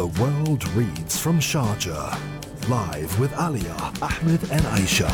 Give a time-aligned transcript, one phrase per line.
[0.00, 2.18] The world reads from Sharjah.
[2.70, 5.12] Live with Alia, Ahmed, and Aisha.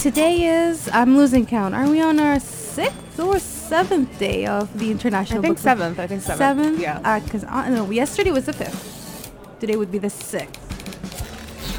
[0.00, 1.74] Today is, I'm losing count.
[1.74, 5.76] Are we on our sixth or seventh day of the International I think Book Fair?
[5.76, 5.98] seventh.
[5.98, 6.38] I think seventh.
[6.38, 6.78] Seventh?
[6.78, 7.18] Yeah.
[7.18, 9.32] Because uh, no, yesterday was the fifth.
[9.58, 10.60] Today would be the sixth.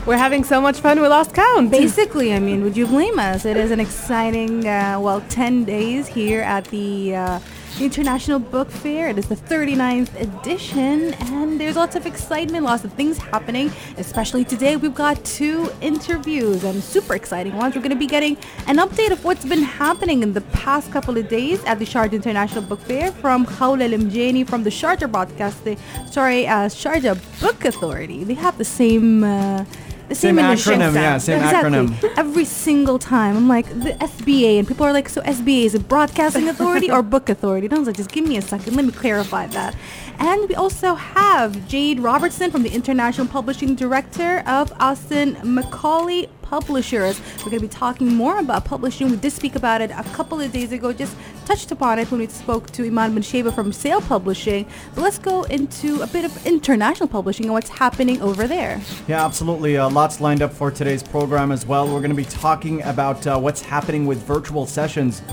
[0.05, 1.71] We're having so much fun we lost count.
[1.71, 3.45] Basically, I mean, would you blame us?
[3.45, 7.39] It is an exciting, uh, well, 10 days here at the uh,
[7.79, 9.09] International Book Fair.
[9.09, 13.71] It is the 39th edition, and there's lots of excitement, lots of things happening.
[13.97, 17.75] Especially today, we've got two interviews and super exciting ones.
[17.75, 21.17] We're going to be getting an update of what's been happening in the past couple
[21.17, 25.63] of days at the Sharjah International Book Fair from Khawla Limjani from the Sharjah Broadcast,
[26.11, 28.23] sorry, uh, Sharjah Book Authority.
[28.23, 29.23] They have the same.
[29.23, 29.65] Uh,
[30.13, 30.95] the Same same, acronym, initials.
[30.95, 31.71] yeah, same exactly.
[31.71, 32.13] acronym.
[32.17, 35.87] Every single time, I'm like the SBA, and people are like, "So SBA is it
[35.87, 38.85] Broadcasting Authority or Book Authority?" And I was like, "Just give me a second, let
[38.85, 39.75] me clarify that."
[40.19, 47.19] And we also have Jade Robertson from the International Publishing Director of Austin Macaulay Publishers.
[47.39, 49.09] We're going to be talking more about publishing.
[49.09, 51.15] We did speak about it a couple of days ago, just
[51.45, 54.67] touched upon it when we spoke to Iman bin Sheba from Sale Publishing.
[54.93, 58.79] But let's go into a bit of international publishing and what's happening over there.
[59.07, 59.77] Yeah, absolutely.
[59.77, 61.87] Uh, lots lined up for today's program as well.
[61.87, 65.23] We're going to be talking about uh, what's happening with virtual sessions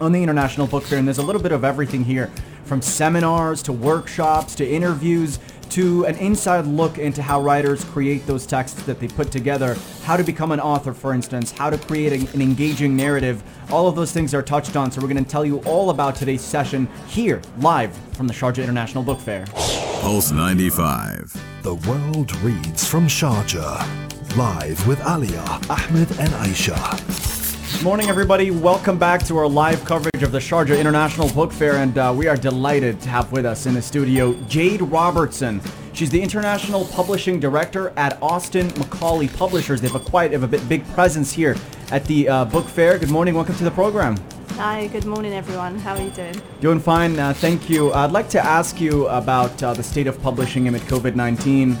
[0.00, 2.28] on the International Book Fair, and there's a little bit of everything here
[2.64, 5.38] from seminars to workshops to interviews
[5.70, 10.16] to an inside look into how writers create those texts that they put together, how
[10.16, 13.42] to become an author, for instance, how to create an, an engaging narrative.
[13.70, 16.16] All of those things are touched on, so we're going to tell you all about
[16.16, 19.44] today's session here, live from the Sharjah International Book Fair.
[20.00, 21.62] Pulse 95.
[21.62, 24.36] The world reads from Sharjah.
[24.36, 27.35] Live with Alia, Ahmed, and Aisha.
[27.76, 28.50] Good morning, everybody.
[28.50, 32.26] Welcome back to our live coverage of the Sharjah International Book Fair, and uh, we
[32.26, 35.60] are delighted to have with us in the studio Jade Robertson.
[35.92, 39.82] She's the International Publishing Director at Austin Macaulay Publishers.
[39.82, 41.54] They have a quite a bit big presence here
[41.92, 42.98] at the uh, book fair.
[42.98, 43.34] Good morning.
[43.34, 44.16] Welcome to the program.
[44.52, 45.78] Hi, good morning, everyone.
[45.78, 46.34] How are you doing?
[46.62, 47.18] Doing fine.
[47.18, 47.92] Uh, thank you.
[47.92, 51.76] I'd like to ask you about uh, the state of publishing amid COVID-19.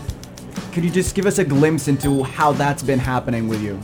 [0.74, 3.80] Could you just give us a glimpse into how that's been happening with you?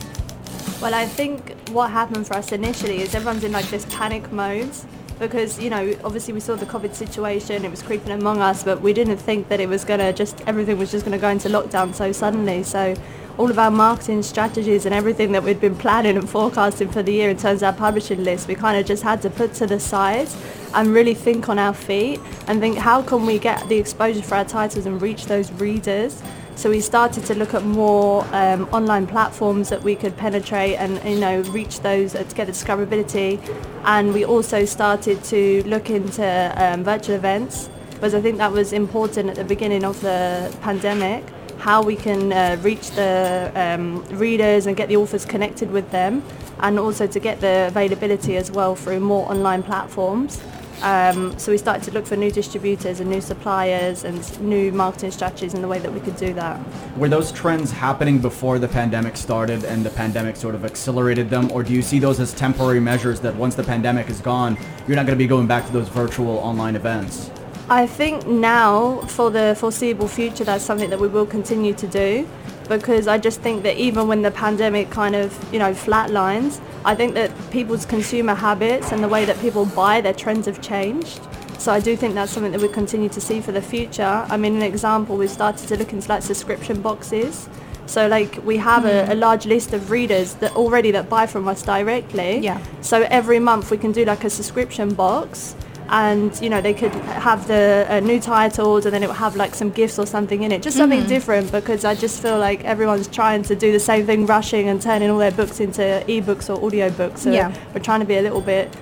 [0.79, 4.71] Well, I think what happened for us initially is everyone's in like this panic mode
[5.19, 8.81] because, you know, obviously we saw the COVID situation, it was creeping among us, but
[8.81, 11.29] we didn't think that it was going to just, everything was just going to go
[11.29, 12.63] into lockdown so suddenly.
[12.63, 12.95] So
[13.37, 17.13] all of our marketing strategies and everything that we'd been planning and forecasting for the
[17.13, 19.67] year in terms of our publishing list, we kind of just had to put to
[19.67, 20.29] the side
[20.75, 24.35] and really think on our feet and think how can we get the exposure for
[24.35, 26.21] our titles and reach those readers.
[26.55, 31.03] So we started to look at more um, online platforms that we could penetrate and
[31.03, 33.39] you know reach those uh, to get the discoverability,
[33.83, 38.71] and we also started to look into um, virtual events because I think that was
[38.71, 41.23] important at the beginning of the pandemic.
[41.57, 46.21] How we can uh, reach the um, readers and get the authors connected with them,
[46.59, 50.41] and also to get the availability as well through more online platforms.
[50.83, 55.11] Um, so we started to look for new distributors and new suppliers and new marketing
[55.11, 56.59] strategies and the way that we could do that.
[56.97, 61.49] Were those trends happening before the pandemic started and the pandemic sort of accelerated them?
[61.53, 64.97] Or do you see those as temporary measures that once the pandemic is gone, you're
[64.97, 67.31] not going to be going back to those virtual online events?
[67.69, 72.27] I think now, for the foreseeable future, that's something that we will continue to do
[72.67, 76.95] because I just think that even when the pandemic kind of, you know, flatlines, I
[76.95, 81.21] think that people's consumer habits and the way that people buy, their trends have changed.
[81.57, 84.25] So I do think that's something that we continue to see for the future.
[84.29, 87.47] I mean, an example, we started to look into like subscription boxes.
[87.85, 89.19] So like we have a, a hmm.
[89.19, 92.39] large list of readers that already that buy from us directly.
[92.39, 92.61] Yeah.
[92.81, 95.55] So every month we can do like a subscription box
[95.89, 96.91] and you know they could
[97.27, 100.43] have the uh, new titles and then it would have like some gifts or something
[100.43, 103.79] in it just something different because i just feel like everyone's trying to do the
[103.79, 107.53] same thing rushing and turning all their books into ebooks or audiobooks so Yeah.
[107.73, 108.73] we're trying to be a little bit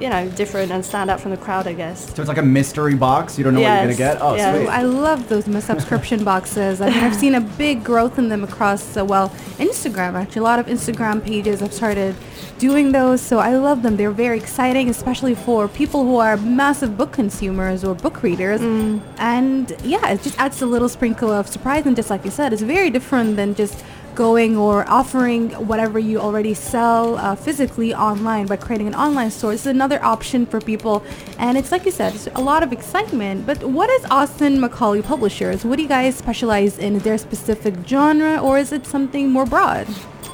[0.00, 2.42] you know different and stand out from the crowd i guess So it's like a
[2.42, 3.36] mystery box.
[3.38, 4.18] You don't know what you're going to get.
[4.20, 4.54] Oh, yeah.
[4.54, 4.68] sweet.
[4.68, 6.80] I love those subscription boxes.
[6.80, 9.28] I mean, I've seen a big growth in them across, uh, well,
[9.58, 10.40] Instagram actually.
[10.40, 12.14] A lot of Instagram pages have started
[12.58, 13.96] doing those, so I love them.
[13.96, 18.60] They're very exciting, especially for people who are massive book consumers or book readers.
[19.18, 21.84] And yeah, it just adds a little sprinkle of surprise.
[21.86, 23.76] And just like you said, it's very different than just
[24.14, 29.52] going or offering whatever you already sell uh, physically online by creating an online store.
[29.52, 31.02] is another option for people.
[31.38, 33.46] And it's like you said, it's a lot of excitement.
[33.46, 35.64] But what is Austin Macaulay Publishers?
[35.64, 36.96] What do you guys specialize in?
[36.96, 39.86] Is there a specific genre or is it something more broad?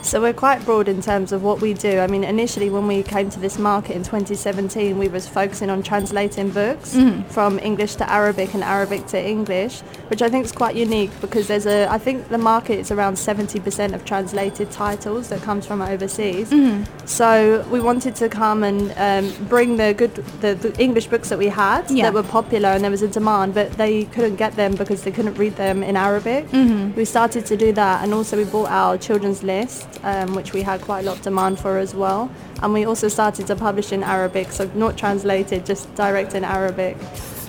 [0.06, 1.98] So we're quite broad in terms of what we do.
[1.98, 5.82] I mean, initially when we came to this market in 2017, we was focusing on
[5.82, 7.22] translating books mm-hmm.
[7.28, 11.48] from English to Arabic and Arabic to English, which I think is quite unique because
[11.48, 15.82] there's a, I think the market is around 70% of translated titles that comes from
[15.82, 16.50] overseas.
[16.50, 16.84] Mm-hmm.
[17.06, 21.38] So we wanted to come and um, bring the good, the, the English books that
[21.38, 22.04] we had Yeah.
[22.04, 25.10] that were popular and there was a demand, but they couldn't get them because they
[25.10, 26.46] couldn't read them in Arabic.
[26.50, 26.94] Mm-hmm.
[26.94, 30.62] We started to do that, and also we bought our children's list, um, which we
[30.62, 32.30] had quite a lot of demand for as well.
[32.62, 36.96] And we also started to publish in Arabic, so not translated, just direct in Arabic.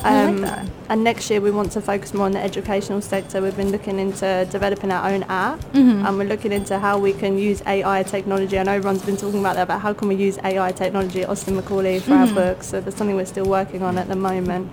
[0.04, 0.66] Um, like.
[0.90, 3.42] And next year we want to focus more on the educational sector.
[3.42, 6.06] We've been looking into developing our own app, Mm-hmm.
[6.06, 8.58] and we're looking into how we can use AI technology.
[8.60, 11.30] I know everyone's been talking about that, but how can we use AI technology at
[11.30, 12.38] Austin Macaulay for Mm-hmm.
[12.38, 12.68] our books?
[12.68, 14.70] So that's something we're still working on at the moment.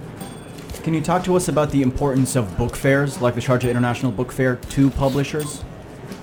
[0.82, 4.12] Can you talk to us about the importance of book fairs, like the Sharjah International
[4.12, 5.64] Book Fair, to publishers?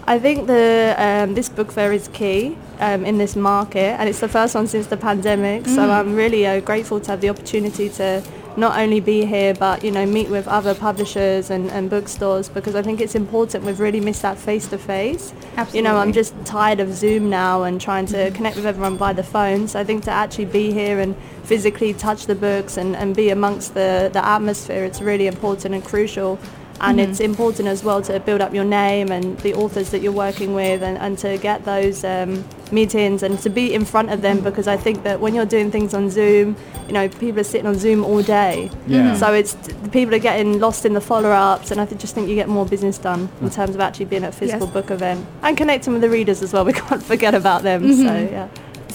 [0.05, 4.19] I think the um, this book fair is key um, in this market, and it's
[4.19, 5.67] the first one since the pandemic.
[5.67, 8.23] So I'm really uh, grateful to have the opportunity to
[8.57, 12.75] not only be here, but you know, meet with other publishers and, and bookstores because
[12.75, 13.63] I think it's important.
[13.63, 15.33] We've really missed that face to face.
[15.73, 19.13] You know, I'm just tired of Zoom now and trying to connect with everyone by
[19.13, 19.67] the phone.
[19.67, 23.29] So I think to actually be here and physically touch the books and, and be
[23.29, 26.39] amongst the, the atmosphere, it's really important and crucial.
[26.81, 27.31] And it's mm-hmm.
[27.31, 30.81] important as well to build up your name and the authors that you're working with
[30.81, 34.43] and, and to get those um, meetings and to be in front of them mm.
[34.43, 36.55] because I think that when you're doing things on Zoom,
[36.87, 38.71] you know, people are sitting on Zoom all day.
[38.87, 39.15] Yeah.
[39.15, 42.27] So it's the people are getting lost in the follow-ups and I th- just think
[42.27, 43.53] you get more business done in mm.
[43.53, 44.73] terms of actually being at a physical Yes.
[44.73, 46.65] book event and connecting with the readers as well.
[46.71, 47.83] We can't forget about them.
[47.83, 48.07] Mm-hmm.
[48.07, 48.47] So yeah.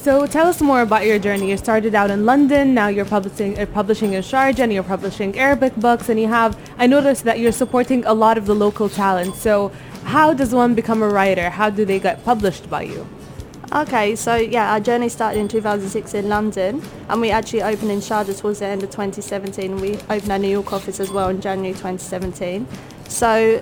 [0.07, 1.51] So tell us more about your journey.
[1.51, 5.37] You started out in London, now you're publishing, uh, publishing in Sharjah, and you're publishing
[5.37, 8.89] Arabic books, and you have, I noticed that you're supporting a lot of the local
[8.89, 9.35] talent.
[9.35, 9.73] So
[10.05, 11.51] how does one become a writer?
[11.51, 13.05] How do they get published by you?
[13.73, 17.99] Okay, so yeah, our journey started in 2006 in London, and we actually opened in
[17.99, 19.81] Sharjah towards the end of 2017.
[19.81, 22.65] We opened our New York office as well in January 2017.
[23.09, 23.61] So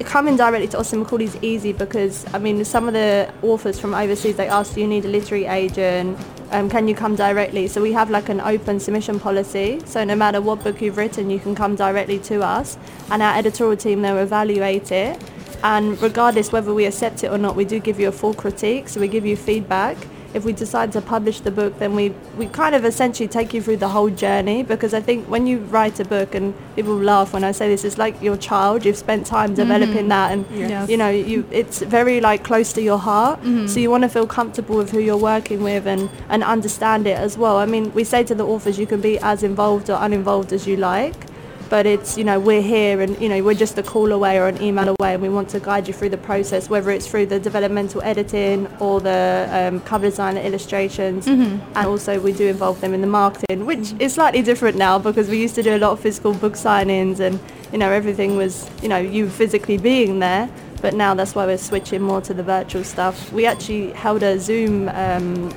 [0.00, 3.94] coming directly to Austin Macaulay is easy because I mean some of the authors from
[3.94, 6.18] overseas they ask, do you need a literary agent?
[6.50, 7.66] Um, can you come directly?
[7.66, 9.80] So we have like an open submission policy.
[9.84, 12.78] So no matter what book you've written, you can come directly to us,
[13.10, 15.20] and our editorial team they'll evaluate it.
[15.64, 18.88] And regardless whether we accept it or not, we do give you a full critique.
[18.88, 19.96] So we give you feedback.
[20.36, 23.62] If we decide to publish the book, then we, we kind of essentially take you
[23.62, 27.32] through the whole journey because I think when you write a book, and people laugh
[27.32, 28.84] when I say this, it's like your child.
[28.84, 29.56] You've spent time mm-hmm.
[29.56, 30.88] developing that, and Yes.
[30.90, 33.40] you know, you it's very like close to your heart.
[33.40, 33.66] Mm-hmm.
[33.66, 37.16] So you want to feel comfortable with who you're working with and and understand it
[37.16, 37.56] as well.
[37.56, 40.66] I mean, we say to the authors, you can be as involved or uninvolved as
[40.66, 41.25] you like
[41.68, 44.46] but it's you know we're here and you know we're just a call away or
[44.46, 47.26] an email away and we want to guide you through the process whether it's through
[47.26, 52.80] the developmental editing or the um, cover design and illustrations and also we do involve
[52.80, 55.78] them in the marketing which is slightly different now because we used to do a
[55.78, 57.40] lot of physical book signings and
[57.72, 60.48] you know everything was you know you physically being there.
[60.82, 63.32] But now that's why we're switching more to the virtual stuff.
[63.32, 65.50] We actually held a zoom um,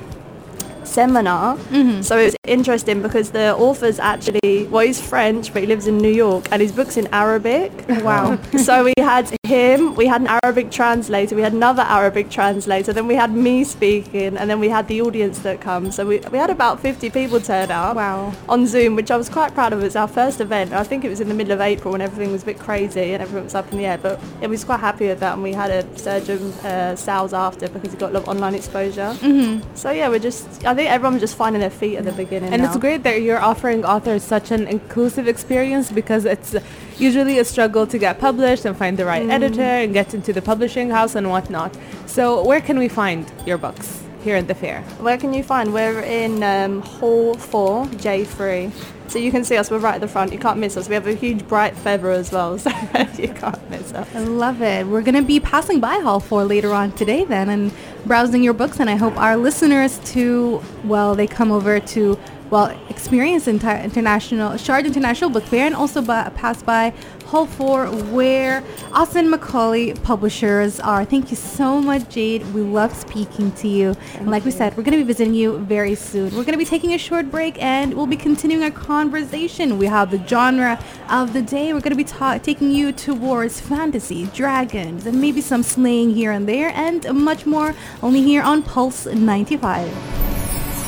[0.90, 1.56] seminar.
[2.02, 5.98] So it was interesting because the author's actually, well, he's French, but he lives in
[5.98, 7.70] New York, and his book's in Arabic.
[8.10, 8.38] Wow.
[8.56, 13.06] so we had him, we had an Arabic translator, we had another Arabic translator, then
[13.06, 15.94] we had me speaking, and then we had the audience that comes.
[15.96, 18.32] So we, we had about 50 people turn up Wow.
[18.48, 19.80] on Zoom, which I was quite proud of.
[19.80, 20.72] It was our first event.
[20.72, 23.12] I think it was in the middle of April when everything was a bit crazy
[23.12, 25.42] and everyone was up in the air, but it was quite happy with that, and
[25.42, 28.54] we had a surge of uh, sales after because it got a lot of online
[28.54, 29.14] exposure.
[29.20, 29.74] Mm-hmm.
[29.74, 32.52] So yeah, we're just, I think everyone was just finding their feet at the beginning.
[32.52, 32.68] And now.
[32.68, 36.54] it's great that you're offering authors such an inclusive experience because it's
[36.98, 39.30] usually a struggle to get published and find the right mm.
[39.30, 41.76] editor and get into the publishing house and whatnot.
[42.06, 44.82] So where can we find your books here at the fair?
[45.00, 45.72] Where can you find?
[45.72, 48.72] We're in um, Hall 4, J3.
[49.08, 50.32] So you can see us, we're right at the front.
[50.32, 50.88] You can't miss us.
[50.88, 52.70] We have a huge bright feather as well, so
[53.18, 54.08] you can't miss us.
[54.14, 54.86] I love it.
[54.86, 57.72] We're going to be passing by Hall 4 later on today then and
[58.06, 58.78] browsing your books.
[58.78, 62.18] And I hope our listeners too, well, they come over to,
[62.50, 66.92] well, experience inter- international, Shard International Book Fair and also by, pass by
[67.26, 71.04] Hall 4 where Austin Macaulay publishers are.
[71.04, 72.44] Thank you so much, Jade.
[72.52, 73.94] We love speaking to you.
[74.14, 76.24] and like we said, we're going to be visiting you very soon.
[76.34, 79.78] We're going to be taking a short break and we'll be continuing our conversation.
[79.78, 81.72] We have the genre of the day.
[81.72, 86.32] We're going to be ta- taking you towards fantasy, dragons, and maybe some slaying here
[86.32, 89.88] and there, and much more only here on Pulse 95.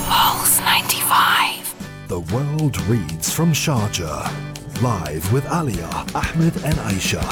[0.09, 1.32] Pulse 95.
[2.23, 4.31] The world reads from Sharjah.
[4.81, 7.25] Live with Alia, Ahmed, and Aisha.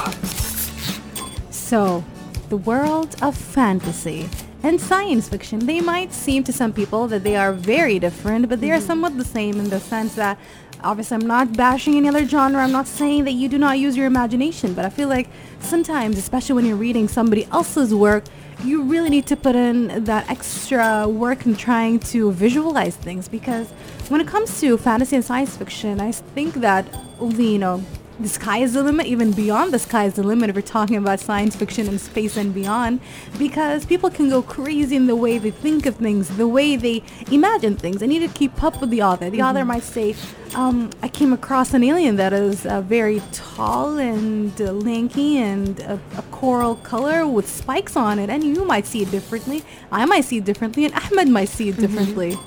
[1.51, 2.03] So,
[2.49, 4.29] the world of fantasy.
[4.63, 5.65] and science fiction.
[5.65, 8.85] They might seem to some people that they are very different, but they are mm-hmm.
[8.85, 10.37] somewhat the same in the sense that
[10.83, 12.61] obviously I'm not bashing any other genre.
[12.61, 15.29] I'm not saying that you do not use your imagination, but I feel like
[15.61, 18.25] sometimes, especially when you're reading somebody else's work,
[18.63, 23.69] you really need to put in that extra work in trying to visualize things because
[24.09, 26.85] when it comes to fantasy and science fiction, I think that
[27.19, 27.83] you know
[28.21, 30.95] the sky is the limit, even beyond the sky is the limit if we're talking
[30.95, 32.99] about science fiction and space and beyond,
[33.37, 37.03] because people can go crazy in the way they think of things, the way they
[37.31, 37.97] imagine things.
[37.97, 39.29] They need to keep up with the author.
[39.29, 40.15] The author might say,
[40.55, 45.79] um, I came across an alien that is uh, very tall and uh, lanky and
[45.81, 49.63] a, a coral color with spikes on it, and you might see it differently.
[49.91, 52.37] I might see it differently, and Ahmed might see it differently.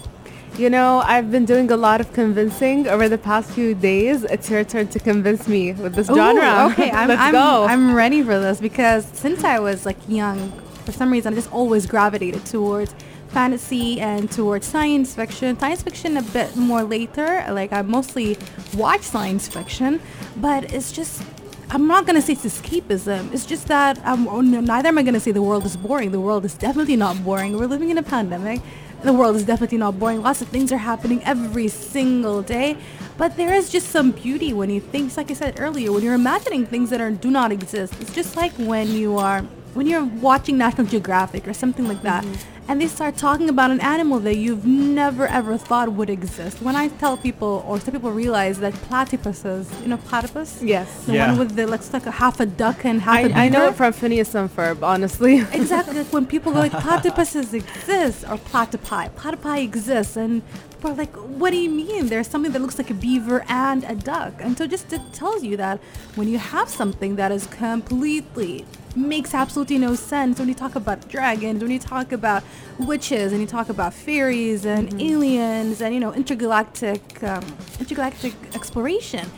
[0.57, 4.23] You know, I've been doing a lot of convincing over the past few days.
[4.23, 6.71] It's your turn to convince me with this Ooh, genre.
[6.71, 7.65] Okay, I'm, Let's I'm, go.
[7.65, 10.53] I'm ready for this because since I was like young,
[10.85, 12.95] for some reason I just always gravitated towards
[13.31, 15.59] fantasy and towards science fiction.
[15.59, 17.45] Science fiction a bit more later.
[17.51, 18.39] Like I mostly
[18.77, 20.01] watch science fiction,
[20.37, 21.25] but it's just
[21.71, 23.35] I'm not gonna say it's escapism.
[23.35, 26.13] It's just that no, neither am I gonna say the world is boring.
[26.13, 27.59] The world is definitely not boring.
[27.59, 28.61] We're living in a pandemic.
[29.05, 30.23] The world is definitely not boring.
[30.23, 32.79] Lots of things are happening every single day.
[33.19, 36.15] But there is just some beauty when you think, like I said earlier, when you're
[36.15, 37.93] imagining things that are do not exist.
[38.01, 39.43] It's just like when you are
[39.75, 42.54] when you're watching National Geographic or something like that, mm-hmm.
[42.69, 46.63] And they start talking about an animal that you've never ever thought would exist.
[46.63, 51.05] When I tell people, or some people realize that platypuses, you know, platypus, yes.
[51.05, 51.29] the Yeah.
[51.31, 53.39] one with the looks like a half a duck and half a I, beaver.
[53.39, 55.35] I know it from Phineas and Ferb, honestly.
[55.53, 55.95] Exactly.
[55.99, 61.15] Like when people go like platypuses exist or platypi, platypi exists, and people are like,
[61.41, 62.07] "What do you mean?
[62.09, 65.43] There's something that looks like a beaver and a duck." And so just it tells
[65.43, 65.81] you that
[66.15, 68.65] when you have something that is completely
[68.97, 70.39] makes absolutely no sense.
[70.39, 72.43] When you talk about dragons, when you talk about
[72.79, 77.45] witches, and you talk about fairies and aliens, and you know intergalactic um,
[77.81, 79.29] intergalactic exploration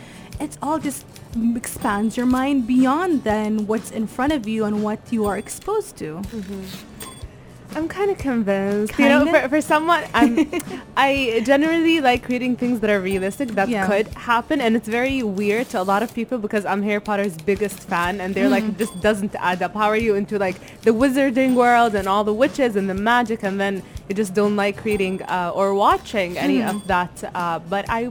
[0.40, 1.04] it's all just
[1.54, 5.96] expands your mind beyond then what's in front of you and what you are exposed
[5.98, 6.20] to.
[7.76, 8.98] I'm kind of convinced.
[8.98, 10.50] You know, for, for someone, I'm,
[10.96, 13.86] I generally like reading things that are realistic that Yeah.
[13.86, 17.36] could happen, and it's very weird to a lot of people because I'm Harry Potter's
[17.36, 18.58] biggest fan, and they're Mm.
[18.58, 19.74] like, this doesn't add up.
[19.74, 23.42] How are you into like the wizarding world and all the witches and the magic,
[23.42, 26.70] and then you just don't like reading uh, or watching any Mm.
[26.70, 27.14] of that?
[27.34, 28.10] Uh, but I.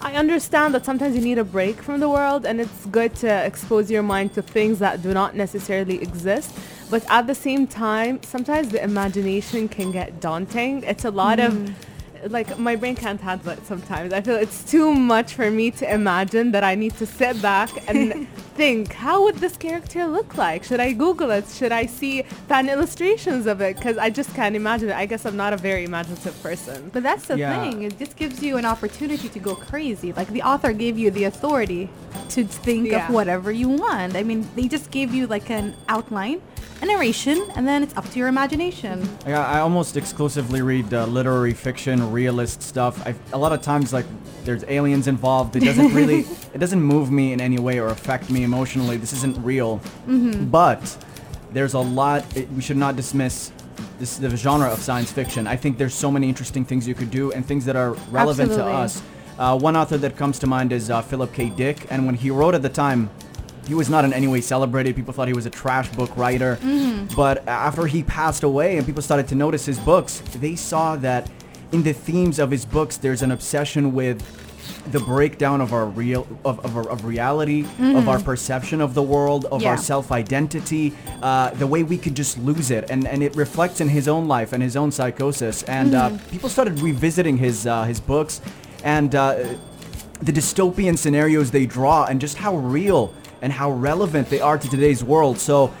[0.00, 3.26] I understand that sometimes you need a break from the world and it's good to
[3.50, 6.50] expose your mind to things that do not necessarily exist.
[6.90, 10.82] But at the same time, sometimes the imagination can get daunting.
[10.84, 12.32] It's a lot of mm-hmm.
[12.32, 14.12] like my brain can't handle it sometimes.
[14.12, 17.70] I feel it's too much for me to imagine that I need to sit back
[17.88, 18.26] and
[18.56, 20.64] think, how would this character look like?
[20.64, 21.46] Should I Google it?
[21.48, 23.76] Should I see fan illustrations of it?
[23.76, 24.96] Because I just can't imagine it.
[24.96, 26.90] I guess I'm not a very imaginative person.
[26.92, 27.52] But that's the Yeah.
[27.54, 27.82] thing.
[27.82, 30.12] It just gives you an opportunity to go crazy.
[30.12, 31.88] Like the author gave you the authority
[32.30, 33.06] to think Yeah.
[33.06, 34.16] of whatever you want.
[34.16, 36.40] I mean, they just gave you like an outline,
[36.80, 39.08] a narration, and then it's up to your imagination.
[39.26, 43.06] I, I almost exclusively read uh, literary fiction, realist stuff.
[43.32, 44.06] A lot of times, like
[44.44, 45.56] there's aliens involved.
[45.56, 46.20] It doesn't really,
[46.54, 48.96] it doesn't move me in any way or affect me emotionally.
[48.96, 49.80] This isn't real.
[50.06, 51.04] But
[51.52, 52.24] there's a lot.
[52.36, 53.52] It, we should not dismiss
[53.98, 55.46] this the genre of science fiction.
[55.46, 58.50] I think there's so many interesting things you could do and things that are relevant
[58.50, 58.72] Absolutely.
[58.72, 59.02] to us.
[59.38, 61.48] Uh, one author that comes to mind is uh, Philip K.
[61.48, 63.08] Dick, and when he wrote at the time,
[63.68, 64.96] he was not in any way celebrated.
[64.96, 66.58] People thought he was a trash book writer.
[67.14, 71.30] But after he passed away and people started to notice his books, they saw that
[71.70, 74.22] in the themes of his books, there's an obsession with
[74.92, 79.44] the breakdown of our real of, of, of reality of our perception of the world
[79.46, 79.70] of Yeah.
[79.70, 83.88] our self-identity uh, the way we could just lose it and and it reflects in
[83.88, 88.00] his own life and his own psychosis and uh, people started revisiting his uh, his
[88.00, 88.40] books
[88.84, 89.36] and uh,
[90.20, 94.68] the dystopian scenarios they draw and just how real and how relevant they are to
[94.68, 95.38] today's world.
[95.38, 95.72] So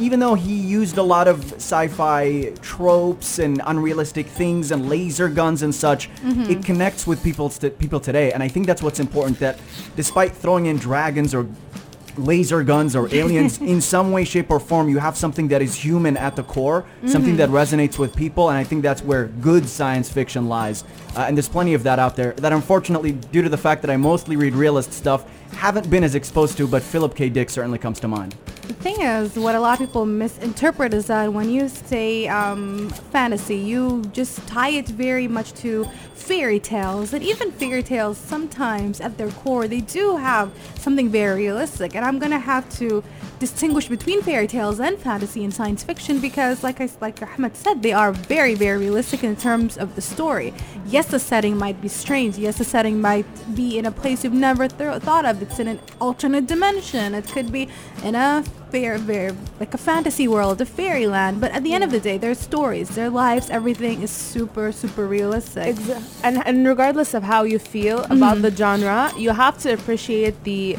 [0.00, 5.62] even though he used a lot of sci-fi tropes and unrealistic things and laser guns
[5.62, 8.32] and such, it connects with people st- people today.
[8.32, 9.58] And I think that's what's important that
[9.96, 11.46] despite throwing in dragons or
[12.16, 15.74] laser guns or aliens in some way shape or form you have something that is
[15.76, 19.66] human at the core something that resonates with people and i think that's where good
[19.66, 20.82] science fiction lies
[21.16, 23.90] uh, and there's plenty of that out there that unfortunately due to the fact that
[23.90, 27.78] i mostly read realist stuff haven't been as exposed to but philip k dick certainly
[27.78, 28.34] comes to mind
[28.70, 32.88] The thing is, what a lot of people misinterpret is that when you say um,
[33.10, 37.12] fantasy, you just tie it very much to fairy tales.
[37.12, 41.96] And even fairy tales, sometimes at their core, they do have something very realistic.
[41.96, 43.02] And I'm going to have to
[43.40, 47.82] distinguish between fairy tales and fantasy and science fiction because, like I, like Ahmed said,
[47.82, 50.54] they are very, very realistic in terms of the story.
[50.86, 52.38] Yes, the setting might be strange.
[52.38, 53.26] Yes, the setting might
[53.56, 55.39] be in a place you've never th- thought of.
[55.42, 57.14] It's in an alternate dimension.
[57.14, 57.68] It could be
[58.02, 61.40] in a fair, very like a fantasy world, a fairyland.
[61.40, 65.06] But at the end of the day, their stories, their lives, everything is super, super
[65.06, 65.76] realistic.
[65.76, 68.42] Exa- and, and regardless of how you feel about mm-hmm.
[68.42, 70.76] the genre, you have to appreciate the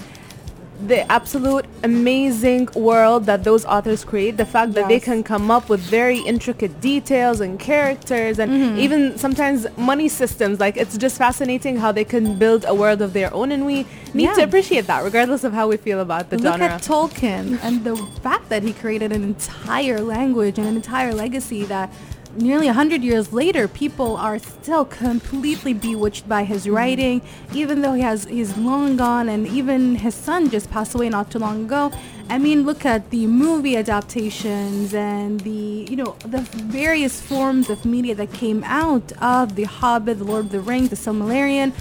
[0.88, 4.38] the absolute amazing world that those authors create.
[4.38, 8.80] The fact that they can come up with very intricate details and characters and mm-hmm.
[8.80, 10.60] even sometimes money systems.
[10.60, 13.86] Like it's just fascinating how they can build a world of their own and we
[14.14, 14.34] need Yeah.
[14.36, 16.68] to appreciate that regardless of how we feel about the Look genre.
[16.76, 21.64] at Tolkien and the fact that he created an entire language and an entire legacy
[21.66, 21.90] that
[22.36, 26.76] nearly 100 years later people are still completely bewitched by his mm-hmm.
[26.76, 27.22] writing
[27.54, 31.32] even though he has he's long gone and even his son just passed away not
[31.32, 31.92] too long ago.
[32.30, 37.84] I mean look at the movie adaptations and the you know the various forms of
[37.84, 41.74] media that came out of the hobbit the lord of the rings the silmarillion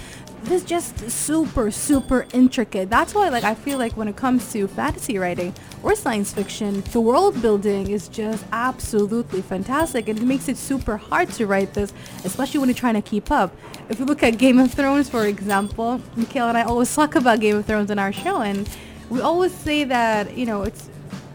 [0.43, 4.67] this just super super intricate that's why like i feel like when it comes to
[4.67, 10.47] fantasy writing or science fiction the world building is just absolutely fantastic and it makes
[10.47, 11.93] it super hard to write this
[12.25, 13.55] especially when you're trying to keep up
[13.89, 17.39] if you look at game of thrones for example Mikhail and i always talk about
[17.39, 18.67] game of thrones in our show and
[19.09, 20.89] we always say that you know it's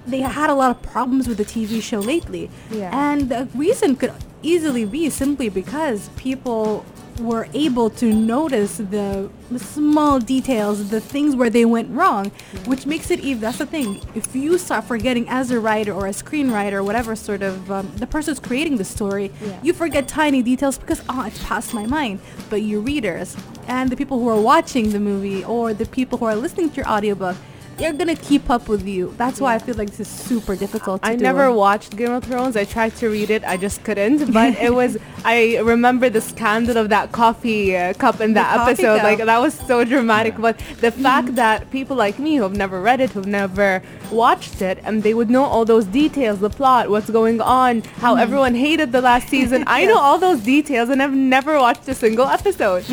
[0.07, 2.49] they had a lot of problems with the TV show lately.
[2.71, 2.91] Yeah.
[2.93, 6.85] And the reason could easily be simply because people
[7.21, 12.31] were able to notice the, small details, the things where they went wrong,
[12.67, 14.01] which makes it even, that's the thing.
[14.15, 18.07] If you start forgetting as a writer or a screenwriter, whatever sort of, um, the
[18.07, 19.59] person's creating the story, Yeah.
[19.63, 22.19] you forget tiny details because, oh, it's past my mind.
[22.51, 23.37] But your readers
[23.69, 26.77] and the people who are watching the movie or the people who are listening to
[26.77, 27.37] your audiobook,
[27.77, 29.15] they're gonna keep up with you.
[29.17, 31.23] That's why I feel like this is super difficult to I do.
[31.23, 32.57] never watched Game of Thrones.
[32.57, 33.45] I tried to read it.
[33.45, 34.33] I just couldn't.
[34.37, 34.97] But it was.
[35.25, 38.97] I remember the scandal of that coffee uh, cup in that coffee episode.
[38.99, 39.05] cup.
[39.05, 40.37] Like that was so dramatic.
[40.39, 44.79] But the fact that people like me who've never read it, who've never watched it,
[44.85, 48.93] and they would know all those details, the plot, what's going on, how everyone hated
[48.93, 49.65] the last season.
[49.79, 52.85] I know all those details, and I've never watched a single episode.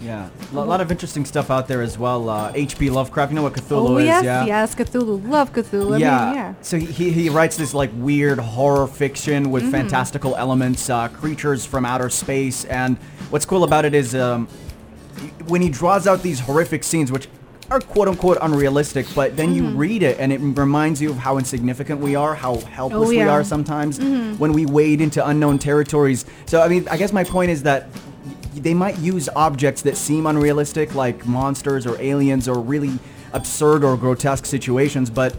[0.00, 2.28] Yeah, a lot of interesting stuff out there as well.
[2.28, 2.90] Uh, H.P.
[2.90, 4.60] Lovecraft, you know what Cthulhu Oh is, yes, yeah?
[4.62, 5.28] yes, Cthulhu.
[5.28, 5.94] Love Cthulhu.
[5.94, 6.24] I yeah.
[6.26, 6.54] mean, yeah.
[6.62, 9.72] So he, he writes this like weird horror fiction with Mm-hmm.
[9.72, 12.96] fantastical elements, uh, creatures from outer space, and
[13.30, 14.48] what's cool about it is um,
[15.46, 17.28] when he draws out these horrific scenes, which
[17.70, 19.64] are quote unquote unrealistic, but then Mm-hmm.
[19.66, 23.16] you read it and it reminds you of how insignificant we are, how helpless we
[23.16, 23.26] Oh, yeah.
[23.26, 23.30] Mm-hmm.
[23.30, 23.98] are sometimes
[24.38, 26.24] when we wade into unknown territories.
[26.46, 27.88] So I mean, I guess my point is that
[28.56, 32.98] they might use objects that seem unrealistic, like monsters or aliens or really
[33.32, 35.34] absurd or grotesque situations, but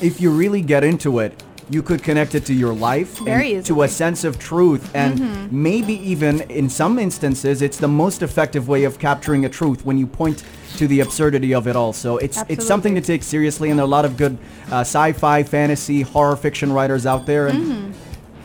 [0.00, 3.82] if you really get into it, you could connect it to your life and to
[3.82, 5.62] a sense of truth and Mm-hmm.
[5.62, 9.96] maybe even in some instances it's the most effective way of capturing a truth when
[9.96, 10.42] you point
[10.76, 13.84] to the absurdity of it all so it's it's something to take seriously and there
[13.84, 14.36] are a lot of good
[14.72, 17.92] uh, sci-fi fantasy horror fiction writers out there and Mm-hmm.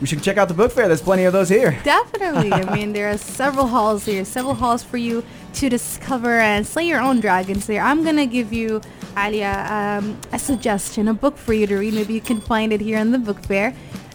[0.00, 2.52] We should check out the book fair there's plenty of those here Definitely.
[2.52, 6.86] I mean, there are several halls here, several halls for you to discover and slay
[6.86, 7.82] your own dragons there.
[7.82, 8.80] I'm going to give you,
[9.16, 11.94] Alia, um, a suggestion, a book for you to read.
[11.94, 13.74] Maybe you can find it here in the book fair.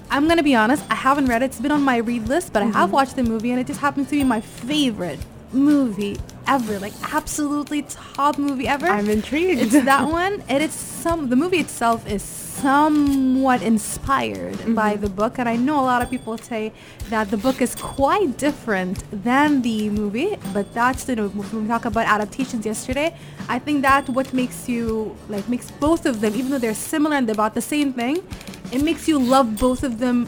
[0.09, 1.45] I'm going to be honest, I haven't read it.
[1.45, 3.79] It's been on my read list, but I have watched the movie and it just
[3.79, 5.19] happens to be my favorite
[5.53, 6.17] movie
[6.51, 6.79] ever.
[6.79, 8.87] Like, absolutely top movie ever.
[8.87, 9.61] I'm intrigued.
[9.61, 10.43] It's that one.
[10.49, 14.75] And it's some, the movie itself is somewhat inspired mm-hmm.
[14.75, 15.39] by the book.
[15.39, 16.73] And I know a lot of people say
[17.09, 20.37] that the book is quite different than the movie.
[20.53, 23.15] But that's, you know, when we talk about adaptations yesterday,
[23.47, 27.15] I think that what makes you, like, makes both of them, even though they're similar
[27.15, 28.23] and they're about the same thing,
[28.71, 30.27] it makes you love both of them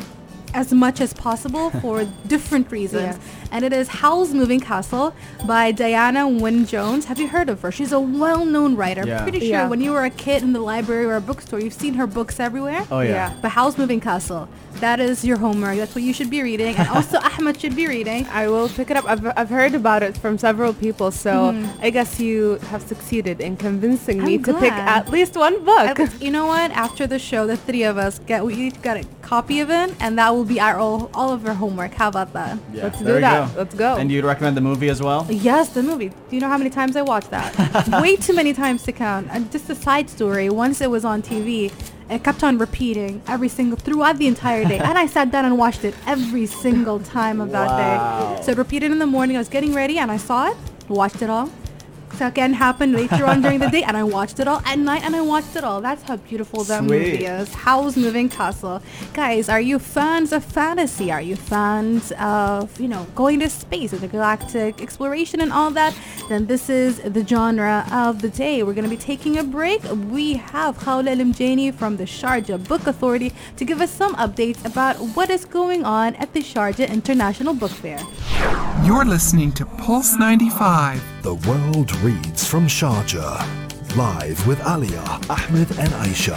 [0.54, 3.18] as much as possible for different reasons.
[3.18, 3.43] Yeah.
[3.54, 5.14] And it is Howl's Moving Castle
[5.46, 7.06] by Diana Wynne Jones.
[7.06, 7.72] Have you heard of her?
[7.72, 9.04] She's a well-known writer.
[9.06, 9.22] Yeah.
[9.22, 9.68] Pretty sure Yeah.
[9.70, 12.40] when you were a kid in the library or a bookstore, you've seen her books
[12.40, 12.84] everywhere.
[12.90, 13.34] oh yeah, Yeah.
[13.44, 15.78] But Howl's Moving Castle, that is your homework.
[15.78, 16.76] That's what you should be reading.
[16.76, 18.26] And also Ahmed should be reading.
[18.28, 19.06] I will pick it up.
[19.08, 21.80] I've, I've heard about it from several people, so mm-hmm.
[21.80, 26.00] I guess you have succeeded in convincing me I'm to pick at least one book.
[26.00, 26.72] I- you know what?
[26.72, 29.94] After the show, the three of us get we each got a copy of it,
[30.00, 31.94] and that will be our all, all of our homework.
[31.94, 32.58] How about that?
[32.74, 33.43] Yeah, Let's do there you that.
[33.43, 33.43] go.
[33.56, 33.96] Let's go.
[33.98, 36.10] and you'd recommend the movie as well Yes, the movie.
[36.10, 37.52] Do you know how many times I watched that?
[38.02, 39.28] Way too many times to count.
[39.32, 40.50] And just a side story.
[40.50, 41.72] Once it was on TV,
[42.10, 45.58] It kept on repeating every single throughout the entire day, and I sat down and
[45.58, 48.44] watched it every single time of that day.
[48.44, 49.34] So it repeated in the morning.
[49.38, 50.58] I was getting ready, and I saw it,
[50.90, 51.48] watched it all.
[52.18, 55.04] So again happened later on during the day, and I watched it all at night,
[55.04, 55.82] and I watched it all.
[55.82, 57.54] That's how beautiful that movie is.
[57.54, 58.82] Howl's Moving Castle,
[59.14, 59.50] guys.
[59.50, 61.12] Are you fans of fantasy?
[61.12, 65.72] Are you fans of you know going to space, and the galactic exploration, and all
[65.72, 65.96] that?
[66.30, 68.62] Then this is the genre of the day.
[68.64, 69.82] We're gonna be taking a break.
[70.12, 74.98] We have Khawla Limjani from the Sharjah Book Authority to give us some updates about
[75.16, 78.00] what is going on at the Sharjah International Book Fair.
[78.84, 81.13] You're listening to Pulse 95.
[81.24, 83.96] The world reads from Sharjah.
[83.96, 86.36] Live with Alia, Ahmed, and Aisha.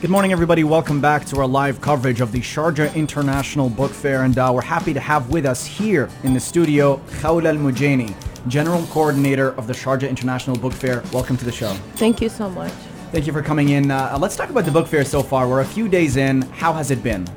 [0.00, 0.64] Good morning, everybody.
[0.64, 4.62] Welcome back to our live coverage of the Sharjah International Book Fair, and uh, we're
[4.62, 8.12] happy to have with us here in the studio Khawla Al Mujaini,
[8.48, 11.04] General Coordinator of the Sharjah International Book Fair.
[11.12, 11.72] Welcome to the show.
[11.94, 12.72] Thank you so much.
[13.12, 13.92] Thank you for coming in.
[13.92, 15.48] Uh, let's talk about the book fair so far.
[15.48, 16.42] We're a few days in.
[16.42, 17.28] How has it been?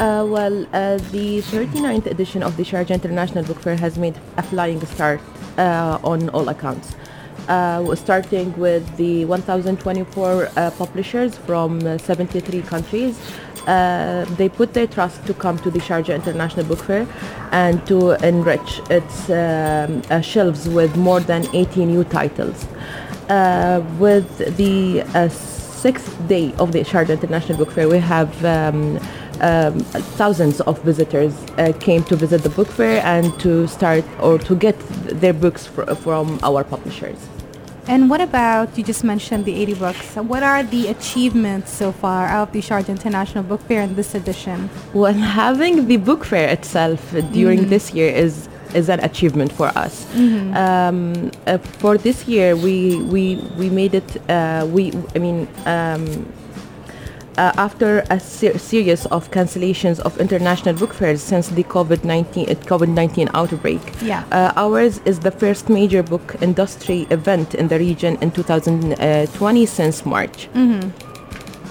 [0.00, 4.42] Uh, well, uh, the 39th edition of the Sharjah International Book Fair has made a
[4.42, 5.20] flying start
[5.58, 6.94] uh, on all accounts.
[7.48, 13.20] Uh, starting with the 1,024 uh, publishers from uh, 73 countries.
[13.66, 17.06] They put their trust to come to the Sharjah International Book Fair
[17.52, 22.64] and to enrich its um, shelves with more than 80 new titles.
[23.98, 28.98] With the sixth day of the Sharjah International Book Fair, we have um,
[29.40, 29.80] um,
[30.20, 34.54] thousands of visitors uh, came to visit the book fair and to start or to
[34.54, 34.78] get
[35.20, 37.18] their books fr- from our publishers.
[37.86, 40.14] And what about, you just mentioned the 80 books.
[40.14, 44.70] What are the achievements so far of the Sharjah International Book Fair in this edition?
[44.94, 50.06] Well, having the book fair itself during this year is is an achievement for us.
[50.54, 54.30] Um, uh, for this year, we we we made it.
[54.30, 55.48] Uh, we I mean.
[55.66, 56.32] Um,
[57.38, 62.54] uh, after a ser- series of cancellations of international book fairs since the COVID-19 uh,
[62.66, 64.24] COVID-19 outbreak, Yeah.
[64.32, 70.04] uh, ours is the first major book industry event in the region in 2020 since
[70.06, 70.48] March.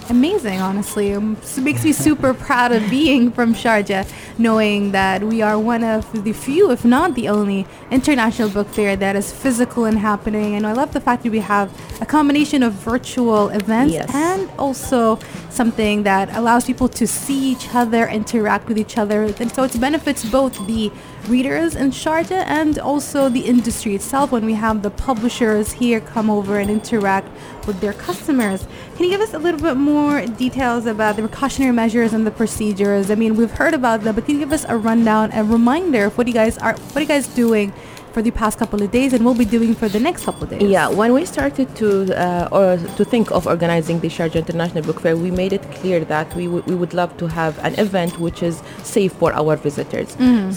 [0.10, 1.14] Amazing, honestly.
[1.14, 4.08] Um, It makes me super proud of being from Sharjah,
[4.40, 8.96] knowing that we are one of the few, if not the only, international book fair
[8.96, 10.56] that is physical and happening.
[10.56, 11.70] And I love the fact that we have
[12.02, 14.10] a combination of virtual events Yes.
[14.14, 15.20] and also
[15.52, 19.24] something that allows people to see each other, interact with each other.
[19.40, 20.92] And so it benefits both the
[21.30, 26.30] readers in Sharjah and also the industry itself when we have the publishers here come
[26.30, 27.28] over and interact
[27.68, 28.66] with their customers.
[28.96, 32.32] Can you give us a little bit more details about the precautionary measures and the
[32.32, 33.12] procedures?
[33.12, 36.06] I mean, we've heard about them, but can you give us a rundown, a reminder
[36.06, 37.72] of what you guys are, what are you guys doing
[38.14, 40.50] for the past couple of days and we'll be doing for the next couple of
[40.50, 40.62] days?
[40.64, 45.00] Yeah, when we started to uh, or to think of organizing the Sharjah International Book
[45.02, 48.20] Fair, we made it clear that we, w- we would love to have an event
[48.20, 50.10] which is safe for our visitors.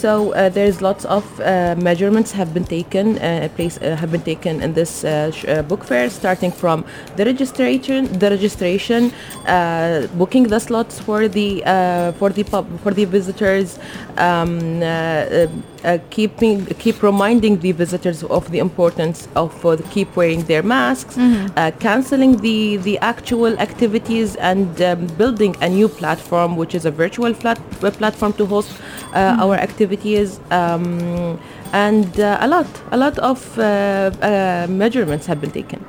[0.04, 4.22] So uh, there's lots of uh, measurements have been taken uh, place uh, have been
[4.32, 6.84] taken in this uh, sh- uh, book fair, starting from
[7.16, 9.12] the registration, the registration,
[9.46, 13.78] uh, booking the slots for the uh, for the pub for the visitors,
[14.16, 15.46] um, uh, uh,
[15.84, 21.16] uh, keeping keep reminding the visitors of the importance of uh, keep wearing their masks,
[21.18, 26.90] uh, canceling the the actual activities and um, building a new platform, which is a
[26.90, 28.70] virtual flat, uh, platform to host
[29.14, 30.40] uh, our activities.
[30.50, 31.38] Um,
[31.72, 35.84] and uh, a lot, a lot of uh, uh, measurements have been taken.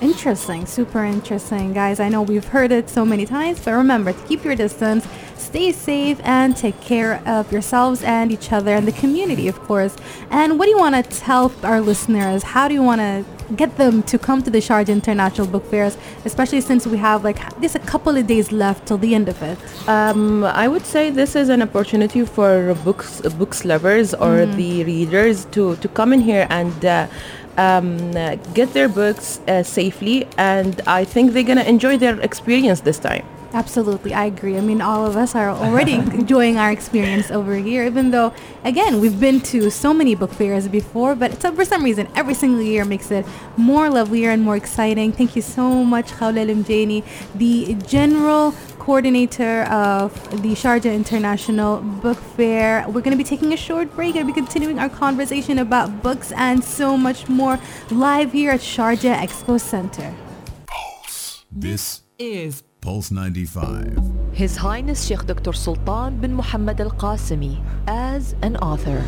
[0.00, 1.98] Interesting, super interesting, guys.
[1.98, 5.04] I know we've heard it so many times, but remember to keep your distance,
[5.36, 9.96] stay safe, and take care of yourselves and each other and the community, of course.
[10.30, 12.44] And what do you want to tell our listeners?
[12.44, 13.24] How do you want to
[13.56, 17.38] get them to come to the Sharjah International Book Fairs, especially since we have like
[17.60, 19.58] just a couple of days left till the end of it?
[19.88, 25.46] Um, I would say this is an opportunity for books books lovers or the readers
[25.46, 27.06] to, to come in here and uh,
[27.58, 28.12] um,
[28.54, 33.26] get their books uh, safely, and I think they're gonna enjoy their experience this time.
[33.54, 34.58] Absolutely, I agree.
[34.58, 39.00] I mean, all of us are already enjoying our experience over here, even though, again,
[39.00, 42.84] we've been to so many book fairs before, but for some reason, every single year
[42.84, 43.24] makes it
[43.56, 45.12] more lovelier and more exciting.
[45.12, 47.02] Thank you so much, Khawla Limjani,
[47.34, 48.54] the general
[48.88, 50.10] coordinator of
[50.42, 52.86] the Sharjah International Book Fair.
[52.86, 56.32] We're going to be taking a short break and be continuing our conversation about books
[56.32, 60.14] and so much more live here at Sharjah Expo Center.
[60.66, 61.44] Pulse.
[61.52, 63.98] This Is Pulse 95.
[64.32, 65.52] His Highness Sheikh Dr.
[65.52, 69.04] Sultan bin Muhammad Al Qasimi as an author.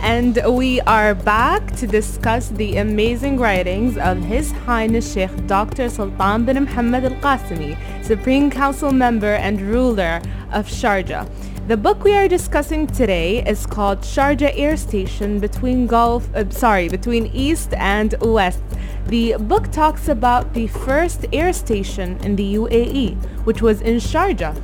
[0.00, 5.88] And we are back to discuss the amazing writings of His Highness Sheikh Dr.
[5.88, 11.28] Sultan bin Muhammad Al Qasimi, Supreme Council member and ruler of Sharjah.
[11.66, 16.88] The book we are discussing today is called Sharjah Air Station between Gulf, uh, sorry,
[16.88, 18.62] between East and West.
[19.06, 24.54] The book talks about the first air station in the UAE, which was in Sharjah.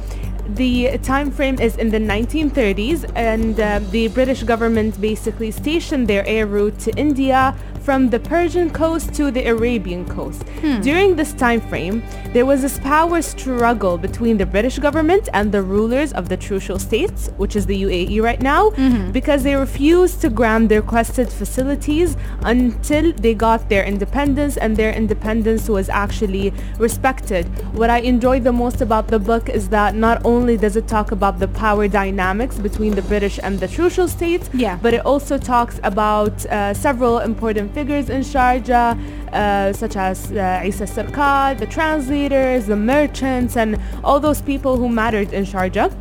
[0.54, 6.26] The time frame is in the 1930s, and uh, the British government basically stationed their
[6.26, 10.42] air route to India from the Persian coast to the Arabian coast.
[10.82, 15.62] During this time frame, there was this power struggle between the British government and the
[15.62, 18.70] rulers of the Trucial States, which is the UAE right now,
[19.12, 24.92] because they refused to grant their requested facilities until they got their independence, and their
[24.92, 27.44] independence was actually respected.
[27.74, 31.12] What I enjoyed the most about the book is that not only does it talk
[31.12, 34.78] about the power dynamics between the British and the Trucial States, Yeah.
[34.82, 38.98] but it also talks about uh, several important figures in Sharjah,
[39.32, 44.88] uh, such as uh, Isa Serkal, the translators, the merchants, and all those people who
[44.88, 45.92] mattered in Sharjah.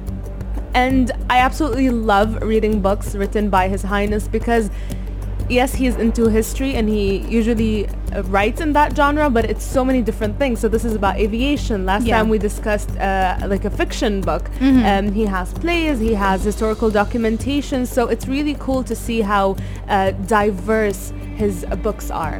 [0.73, 4.69] And I absolutely love reading books written by His Highness because
[5.51, 9.83] yes, he's into history and he usually uh, writes in that genre, but it's so
[9.83, 10.59] many different things.
[10.59, 11.85] So this is about aviation.
[11.85, 12.17] Last Yeah.
[12.17, 14.49] time we discussed uh, like a fiction book.
[14.61, 17.85] Um, he has plays, he has historical documentation.
[17.85, 19.45] So it's really cool to see how
[19.89, 22.39] uh, diverse his uh, books are.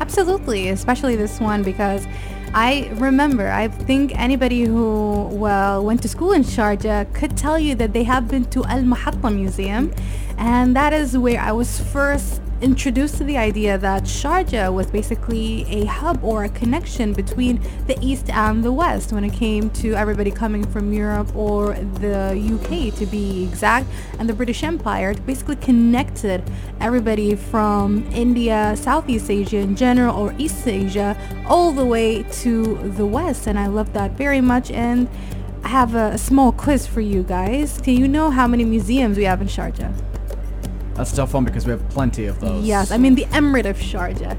[0.00, 2.06] Absolutely, especially this one because
[2.54, 7.74] I remember, I think anybody who, well, went to school in Sharjah could tell you
[7.74, 9.92] that they have been to Al Mahatta Museum.
[10.38, 15.64] And that is where I was first introduced to the idea that Sharjah was basically
[15.68, 19.94] a hub or a connection between the East and the West when it came to
[19.94, 23.86] everybody coming from Europe or the UK to be exact,
[24.18, 25.14] and the British Empire.
[25.14, 26.42] Basically connected
[26.80, 31.16] everybody from India, Southeast Asia in general, or East Asia,
[31.46, 33.46] all the way to the West.
[33.46, 34.70] And I love that very much.
[34.70, 35.08] And
[35.62, 37.78] I have a small quiz for you guys.
[37.78, 40.07] Do you know how many museums we have in Sharjah?
[40.98, 42.66] That's a tough one because we have plenty of those.
[42.66, 44.36] Yes, I mean the Emirate of Sharjah.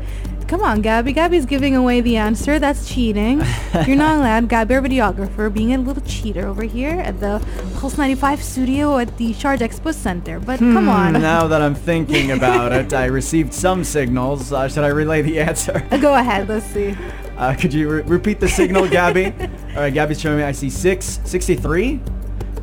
[0.50, 1.14] Come on, Gabby.
[1.14, 2.60] Gabby's giving away the answer.
[2.60, 3.42] That's cheating.
[3.88, 4.50] You're not allowed.
[4.50, 7.42] Gabby, our videographer, being a little cheater over here at the
[7.78, 10.40] Pulse 95 studio at the Sharjah Expo Center.
[10.40, 11.14] But come on.
[11.14, 14.52] Now that I'm thinking about it, I received some signals.
[14.52, 15.88] Uh, should I relay the answer?
[16.02, 16.50] Go ahead.
[16.50, 16.94] Let's see.
[17.38, 19.28] Uh, could you re- repeat the signal, Gabby?
[19.76, 20.44] All right, Gabby's showing me.
[20.44, 22.02] I see six, 63.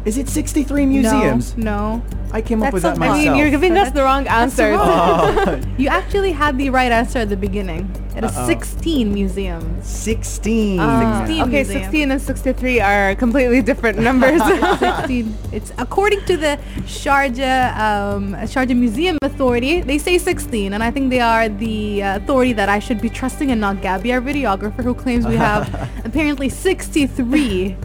[0.07, 1.57] Is it 63 museums?
[1.57, 2.01] No.
[2.31, 4.77] I came up with that so I mean, you're giving us the wrong answer.
[4.79, 7.91] Oh, You actually had the right answer at the beginning.
[8.17, 8.47] It is Uh-oh.
[8.47, 9.87] 16 museums.
[9.87, 10.79] 16.
[10.79, 11.83] Uh, 16 okay, museums.
[11.83, 14.41] 16 and 63 are completely different numbers.
[14.79, 15.37] 16.
[15.53, 19.81] It's according to the Sharjah um, Sharjah Museum Authority.
[19.81, 23.11] They say 16, and I think they are the uh, authority that I should be
[23.11, 25.67] trusting, and not Gabby, our videographer, who claims we have
[26.05, 27.77] apparently 63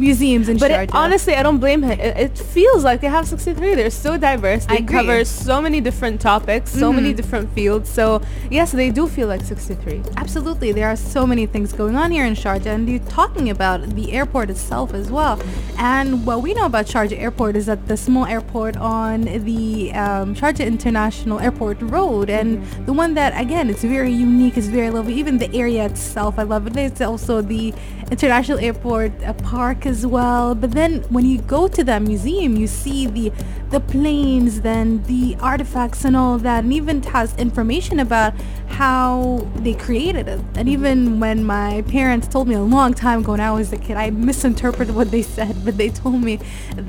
[0.00, 1.98] museums in But it, honestly, I don't blame him.
[2.00, 3.74] It, it feels like they have 63.
[3.74, 4.64] They're so diverse.
[4.66, 7.16] They cover so many different topics, so many Mhm.
[7.20, 7.88] different fields.
[7.88, 10.02] So yes, they do feel like 63.
[10.16, 13.78] Absolutely, there are so many things going on here in Sharjah, and you're talking about
[13.98, 15.38] the airport itself as well.
[15.78, 20.34] And what we know about Sharjah Airport is that the small airport on the um,
[20.34, 25.14] Sharjah International Airport Road, and the one that again, it's very unique, it's very lovely.
[25.14, 26.76] Even the area itself, I love it.
[26.76, 27.72] It's also the
[28.10, 30.54] International Airport uh, Park as well.
[30.54, 33.32] But then when you go to that museum, you see the
[33.70, 38.32] the planes, then the artifacts and all that, and even has information about
[38.80, 40.40] how they created it.
[40.56, 43.76] And even when my parents told me a long time ago when I was a
[43.76, 46.34] kid, I misinterpreted what they said, but they told me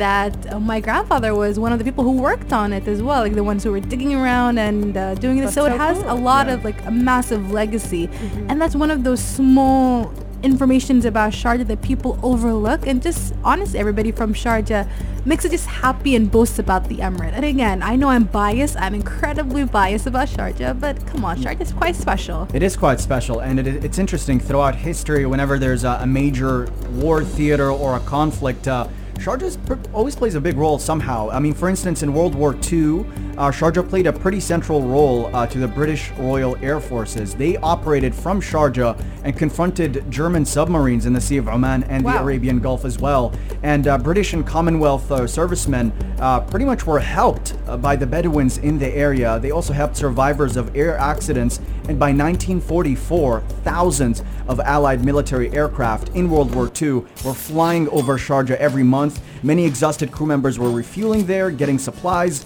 [0.04, 3.22] that uh, my grandfather was one of the people who worked on it as well,
[3.22, 5.54] like the ones who were digging around and uh, doing this.
[5.54, 6.14] That's So, it has cool.
[6.14, 6.54] a lot Yeah.
[6.56, 8.10] of like a massive legacy,
[8.50, 10.12] and that's one of those small
[10.44, 14.88] informations about Sharjah that people overlook and just honestly everybody from Sharjah
[15.26, 17.34] makes it just happy and boasts about the Emirate.
[17.34, 18.76] And again, I know I'm biased.
[18.78, 22.48] I'm incredibly biased about Sharjah, but come on, Sharjah is quite special.
[22.54, 25.26] It is quite special, and it, it's interesting throughout history.
[25.26, 28.88] Whenever there's a, a major war theater or a conflict, uh,
[29.22, 31.30] Sharjah pr- always plays a big role somehow.
[31.30, 33.06] I mean, for instance, in World War II,
[33.38, 37.36] uh, Sharjah played a pretty central role uh, to the British Royal Air Forces.
[37.36, 42.20] They operated from Sharjah and confronted German submarines in the Sea of Oman and the
[42.20, 43.32] Arabian Gulf as well.
[43.62, 48.08] And uh, British and Commonwealth uh, servicemen uh, pretty much were helped uh, by the
[48.08, 49.40] Bedouins in the area.
[49.40, 51.60] They also helped survivors of air accidents.
[51.88, 58.18] And by 1944, thousands of Allied military aircraft in World War II were flying over
[58.18, 59.22] Sharjah every month.
[59.44, 62.46] Many exhausted crew members were refueling there, getting supplies,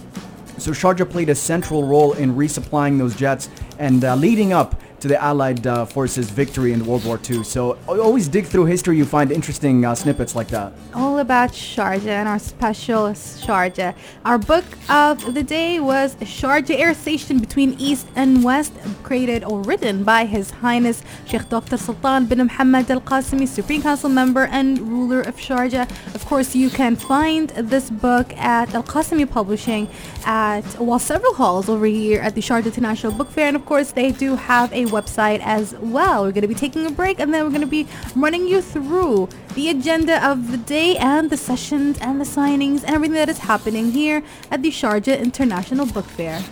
[0.58, 5.08] So Sharjah played a central role in resupplying those jets and uh, leading up to
[5.08, 7.44] the Allied uh, forces' victory in World War II.
[7.44, 10.72] So always dig through history, you find interesting uh, snippets like that.
[10.94, 13.94] all about Sharjah and our special Sharjah.
[14.24, 19.60] Our book of the day was Sharjah Air Station between East and West, created or
[19.62, 21.76] written by His Highness Sheikh Dr.
[21.76, 25.88] Sultan bin Muhammad Al Qasimi, Supreme Council member and ruler of Sharjah.
[26.14, 29.88] Of course, you can find this book at Al Qasimi Publishing
[30.24, 33.92] at well several halls over here at the Sharjah International Book Fair, and of course
[33.92, 36.22] they do have a website as well.
[36.24, 38.60] We're going to be taking a break, and then we're going to be running you
[38.62, 43.28] through the agenda of the day and the sessions and the signings and everything that
[43.28, 46.42] is happening here at the Sharjah International Book Fair.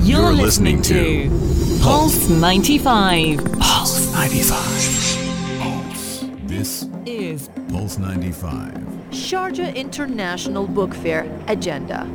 [0.00, 3.44] You're, You're listening, listening to Pulse 95.
[3.58, 5.60] Pulse 95.
[5.60, 6.24] Pulse.
[6.44, 8.72] This Is Pulse 95.
[9.10, 12.06] Sharjah International Book Fair agenda.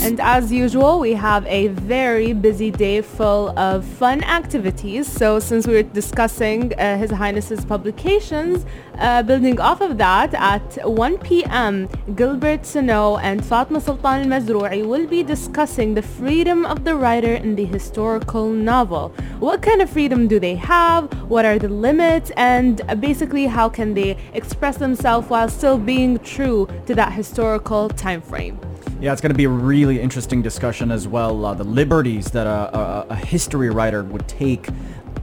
[0.00, 5.10] And as usual, we have a very busy day full of fun activities.
[5.10, 8.64] So since we were discussing uh, His Highness's publications,
[8.98, 15.06] uh, building off of that, at 1 p.m., Gilbert Sinoué and Fatma Sultan al-Mazrui will
[15.06, 19.08] be discussing the freedom of the writer in the historical novel.
[19.40, 21.12] What kind of freedom do they have?
[21.28, 22.30] What are the limits?
[22.36, 28.22] And basically, how can they express themselves while still being true to that historical time
[28.22, 28.60] frame?
[29.00, 31.46] Yeah, it's going to be a really interesting discussion as well.
[31.46, 34.66] Uh, the liberties that a, a, a history writer would take.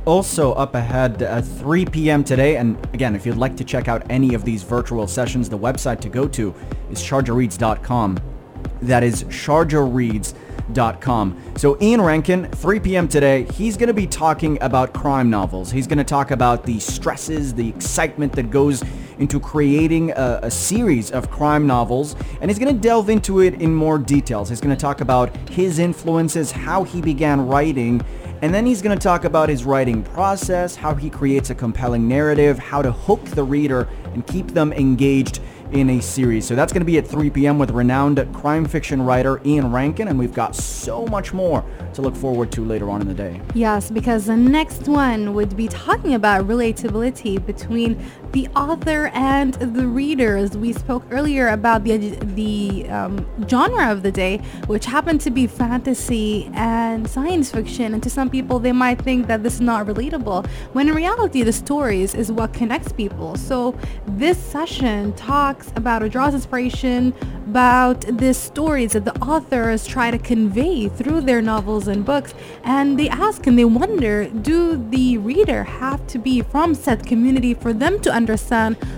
[0.05, 2.23] Also up ahead at 3 p.m.
[2.23, 2.55] today.
[2.55, 5.99] And again, if you'd like to check out any of these virtual sessions, the website
[6.01, 6.55] to go to
[6.89, 8.17] is sharjahreads.com.
[8.83, 11.41] That is sharjahreads.com.
[11.57, 13.09] So Ian Rankin, 3 p.m.
[13.09, 15.71] today, he's going to be talking about crime novels.
[15.71, 18.85] He's going to talk about the stresses, the excitement that goes
[19.19, 23.62] into creating a, a series of crime novels, and he's going to delve into it
[23.62, 24.49] in more details.
[24.49, 28.01] He's going to talk about his influences, how he began writing,
[28.41, 32.08] and then he's going to talk about his writing process, how he creates a compelling
[32.08, 35.39] narrative, how to hook the reader and keep them engaged
[35.71, 36.45] in a series.
[36.45, 37.58] So that's going to be at 3 p.m.
[37.58, 42.15] with renowned crime fiction writer Ian Rankin, and we've got so much more to look
[42.15, 43.41] forward to later on in the day.
[43.54, 48.04] Yes, because the next one would be talking about relatability between
[48.36, 50.58] the author and the readers.
[50.58, 51.98] We spoke earlier about the
[52.41, 57.93] the um, genre of the day, which happened to be fantasy and science fiction.
[57.93, 61.43] And to some people, they might think that this is not relatable, when in reality,
[61.43, 63.38] the stories is what connects people.
[63.38, 63.74] So
[64.06, 67.13] this session talks about or draws inspiration
[67.48, 73.00] about the stories that the authors try to convey through their novels and books and
[73.00, 77.71] they ask and they wonder do the reader have to be from said community for
[77.71, 78.24] them to understand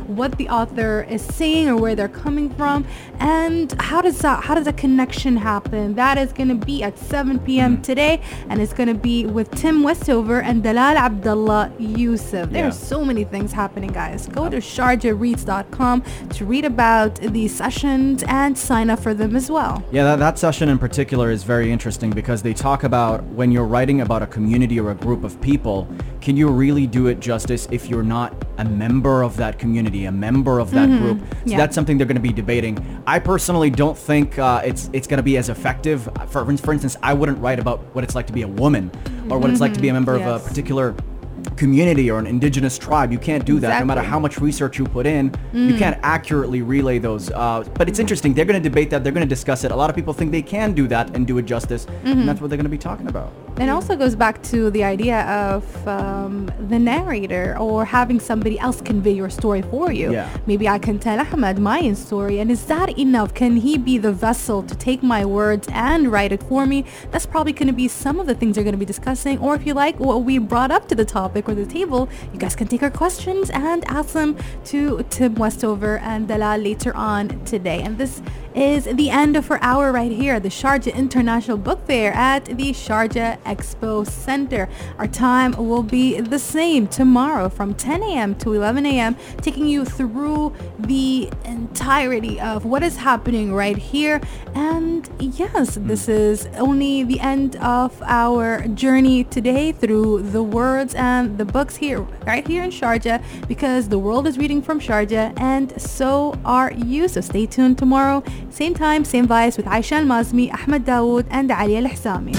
[0.07, 2.85] what the author is saying or where they're coming from
[3.19, 5.95] and how does that how does that connection happen?
[5.95, 7.81] That is going to be at 7 p.m mm-hmm.
[7.81, 12.67] today and it's going to be with tim westover and dalal abdullah yusuf Yeah.
[12.67, 14.27] are so many things happening guys.
[14.27, 19.83] Go to sharjahreads.com to read about these sessions and sign up for them as well.
[19.91, 23.65] Yeah, that, that session in particular is very interesting because they talk about when you're
[23.65, 25.87] writing about a community or a group of people,
[26.27, 30.11] can you really do it justice if you're not a member of that community, a
[30.11, 31.21] member of that group?
[31.21, 31.55] So Yeah.
[31.55, 32.77] that's something they're going to be debating.
[33.07, 36.09] I personally don't think uh, it's it's going to be as effective.
[36.27, 38.91] For, for instance, I wouldn't write about what it's like to be a woman
[39.29, 40.93] or what it's like to be a member of a particular
[41.55, 43.12] community or an indigenous tribe.
[43.12, 45.33] You can't do that no matter how much research you put in.
[45.53, 47.31] You can't accurately relay those.
[47.31, 48.33] Uh, but it's interesting.
[48.33, 49.03] They're going to debate that.
[49.03, 49.71] They're going to discuss it.
[49.71, 51.88] A lot of people think they can do that and do it justice.
[52.03, 53.31] And that's what they're going to be talking about.
[53.57, 58.81] And also goes back to the idea of um, the narrator or having somebody else
[58.81, 60.12] convey your story for you.
[60.12, 60.29] Yeah.
[60.45, 63.33] Maybe I can tell Ahmed my story, and is that enough?
[63.33, 66.86] Can he be the vessel to take my words and write it for me?
[67.12, 69.39] That's probably going to be some of the things they're going to be discussing.
[69.39, 72.39] Or if you like what we brought up to the topic or the table, you
[72.39, 77.43] guys can take our questions and ask them to Tim Westover and Dalal later on
[77.45, 77.82] today.
[77.82, 78.21] And this
[78.58, 82.46] is the end of our hour right here at the Sharjah International Book Fair at
[82.46, 84.67] the Sharjah Expo Center.
[84.98, 88.34] Our time will be the same tomorrow from 10 a.m.
[88.36, 94.20] to 11 a.m., taking you through the entirety of what is happening right here.
[94.56, 101.38] And yes, this is only the end of our journey today through the words and
[101.38, 105.80] the books here, right here in Sharjah, because the world is reading from Sharjah, and
[105.80, 107.08] so are you.
[107.08, 111.77] So stay tuned tomorrow, same time, same vibes with Aisha Al-Mazmi, Ahmed Dawood, and Ali
[111.77, 112.33] Al-Ihsami.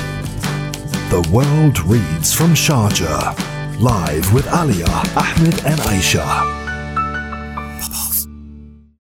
[1.11, 3.35] The world reads from Sharjah.
[3.80, 6.68] Live with Alia, Ahmed and Aisha.